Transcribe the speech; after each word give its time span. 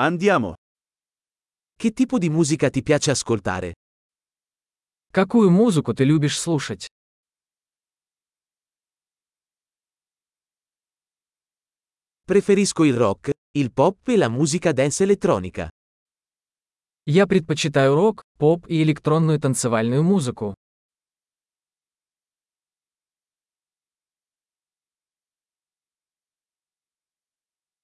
Andiamo. 0.00 0.54
Che 1.74 1.90
tipo 1.90 2.18
di 2.18 2.28
musica 2.28 2.70
ti 2.70 2.84
piace 2.84 3.10
ascoltare? 3.10 3.72
Какую 5.10 5.50
музыку 5.50 5.92
ты 5.92 6.04
любишь 6.04 6.38
слушать? 6.38 6.86
Preferisco 12.24 12.84
il 12.84 12.94
rock, 12.94 13.32
il 13.56 13.72
pop 13.72 14.06
e 14.06 14.16
la 14.16 14.28
musica 14.28 14.70
dance 14.70 15.02
elettronica. 15.02 15.68
Я 17.04 17.26
предпочитаю 17.26 17.96
рок, 17.96 18.22
поп 18.38 18.68
и 18.68 18.80
электронную 18.84 19.40
танцевальную 19.40 20.04
музыку. 20.04 20.54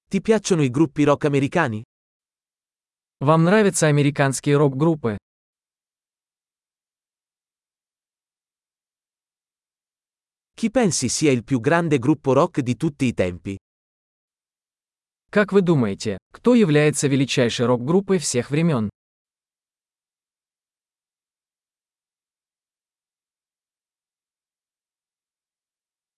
Ti 0.07 0.21
piacciono 0.21 0.63
i 0.63 0.69
gruppi 0.69 1.03
rock 1.03 1.25
americani? 1.25 1.83
Вам 3.21 3.45
нравятся 3.45 3.87
американские 3.87 4.57
рок-группы? 4.57 5.17
Chi 10.53 10.69
pensi 10.69 11.07
sia 11.07 11.31
il 11.31 11.45
più 11.45 11.61
grande 11.61 11.97
gruppo 11.97 12.33
rock 12.33 12.59
di 12.59 12.75
tutti 12.75 13.05
i 13.05 13.13
tempi? 13.13 13.55
Как 15.29 15.53
вы 15.53 15.61
думаете, 15.61 16.17
кто 16.33 16.55
является 16.55 17.07
величайшей 17.07 17.65
рок-группой 17.65 18.17
всех 18.19 18.51
времен? 18.51 18.89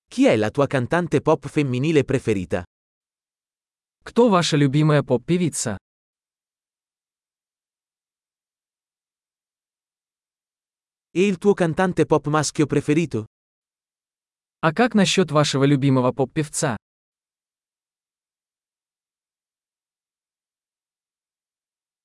Chi 0.10 0.26
è 0.26 0.36
la 0.36 0.50
tua 0.50 0.66
cantante 0.66 1.22
pop 1.22 1.48
femminile 1.48 2.04
preferita? 2.04 2.64
Кто 4.04 4.30
ваша 4.30 4.58
любимая 4.58 5.04
поп-певица? 5.04 5.78
E 11.18 11.26
il 11.26 11.40
tuo 11.40 11.56
cantante 11.56 12.06
pop 12.06 12.28
maschio 12.28 12.68
preferito? 12.68 13.26
А 14.60 14.72
как 14.72 14.94
насчет 14.94 15.32
вашего 15.32 15.64
любимого 15.64 16.12
поп-певца? 16.12 16.78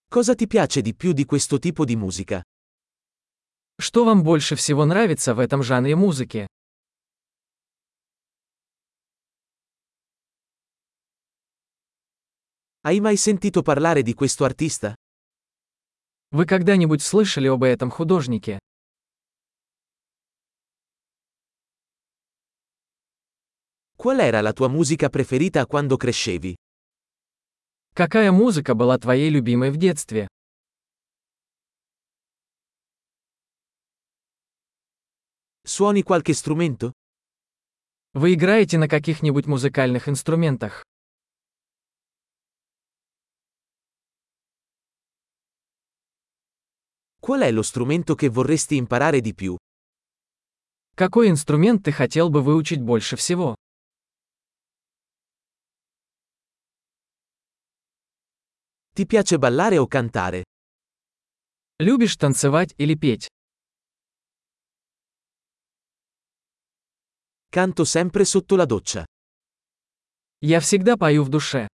Cosa 0.09 0.35
ti 0.35 0.47
piace 0.47 0.81
di 0.81 0.95
più 0.95 1.13
di 1.13 1.27
questo 1.27 1.59
tipo 1.59 1.85
di 1.85 1.95
musica? 1.95 2.43
Что 3.79 4.07
вам 4.07 4.23
больше 4.23 4.57
всего 4.57 4.87
нравится 4.87 5.35
в 5.35 5.41
этом 5.41 5.63
жанре 5.63 5.95
музыки? 5.95 6.47
Hai 12.81 13.01
mai 13.01 13.19
sentito 13.19 13.61
parlare 13.61 14.03
di 14.03 14.15
questo 14.15 14.47
artista? 14.47 14.95
Вы 16.31 16.47
когда-нибудь 16.47 17.03
слышали 17.03 17.49
об 17.49 17.63
этом 17.63 17.91
художнике? 17.91 18.59
Qual 24.03 24.19
era 24.19 24.41
la 24.41 24.53
tua 24.53 24.67
musica 24.67 25.09
preferita 25.09 25.65
quando 25.65 25.97
crescevi? 25.97 26.57
Какая 27.95 28.33
музыка 28.33 28.75
была 28.75 28.99
твоей 28.99 29.31
любимой 29.31 29.71
в 29.71 29.77
детстве? 29.77 30.27
Suoni 35.63 36.03
qualche 36.03 36.35
strumento? 36.35 36.91
Вы 38.15 38.35
играете 38.35 38.77
на 38.77 38.89
каких-нибудь 38.89 39.47
музыкальных 39.47 40.09
инструментах? 40.09 40.83
Qual 47.21 47.41
è 47.43 47.53
lo 47.53 47.63
strumento 47.63 48.17
che 48.17 48.29
vorresti 48.29 48.75
imparare 48.75 49.21
di 49.21 49.33
più? 49.33 49.57
Какой 50.97 51.29
инструмент 51.29 51.85
ты 51.85 51.93
хотел 51.93 52.31
бы 52.31 52.43
выучить 52.43 52.83
больше 52.83 53.15
всего? 53.15 53.55
Ti 58.94 59.06
piace 59.06 59.38
ballare 59.38 59.78
o 59.78 59.88
cantare? 59.88 60.44
Любишь 61.80 62.16
танцевать 62.18 62.74
или 62.78 62.96
петь? 62.96 63.28
Canto 67.50 67.86
sempre 67.86 68.26
sotto 68.26 68.56
la 68.56 68.66
doccia. 68.66 69.06
Я 70.42 70.60
всегда 70.60 70.98
пою 70.98 71.24
в 71.24 71.30
душе. 71.30 71.68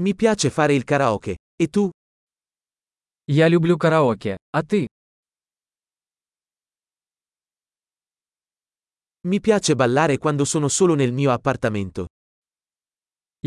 Mi 0.00 0.14
piace 0.14 0.50
fare 0.50 0.74
il 0.74 0.84
karaoke. 0.84 1.36
E 1.56 1.68
tu? 1.68 1.90
Я 3.26 3.48
люблю 3.48 3.76
караоке. 3.78 4.36
А 4.52 4.62
ты? 4.62 4.86
Mi 9.26 9.40
piace 9.40 9.74
ballare 9.74 10.18
quando 10.18 10.44
sono 10.44 10.68
solo 10.68 10.94
nel 10.94 11.12
mio 11.12 11.30
appartamento. 11.30 12.06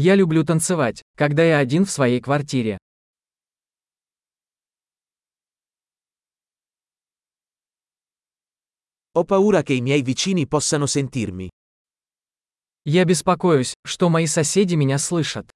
Я 0.01 0.15
люблю 0.15 0.45
танцевать, 0.45 1.03
когда 1.17 1.43
я 1.43 1.59
один 1.59 1.85
в 1.85 1.91
своей 1.91 2.21
квартире. 2.21 2.79
Ho 9.15 9.25
paura 9.25 9.65
che 9.65 9.73
i 9.73 9.81
miei 9.81 10.03
vicini 10.03 10.47
possano 10.47 10.87
sentirmi. 10.87 11.49
Я 12.85 13.05
беспокоюсь, 13.05 13.75
что 13.85 14.09
мои 14.09 14.29
соседи 14.29 14.77
меня 14.77 14.99
слышат. 14.99 15.51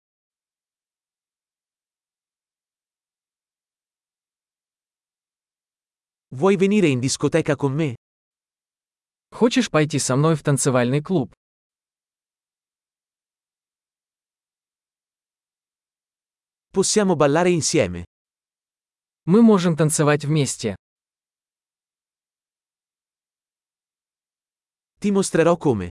Vuoi 6.31 6.57
venire 6.57 6.89
in 6.89 6.99
discoteca 6.99 7.55
con 7.55 7.77
me? 7.77 7.95
Хочешь 9.31 9.71
пойти 9.71 10.01
со 10.01 10.17
мной 10.17 10.35
в 10.35 10.43
танцевальный 10.43 11.01
клуб? 11.01 11.33
Possiamo 16.73 17.17
ballare 17.17 17.51
insieme. 17.51 18.05
Мы 19.27 19.43
можем 19.43 19.77
танцевать 19.77 20.25
вместе. 20.25 20.75
Ti 24.99 25.11
mostrerò 25.11 25.59
come. 25.59 25.91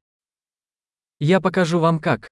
Я 1.20 1.40
покажу 1.40 1.78
вам 1.78 2.00
как. 2.00 2.28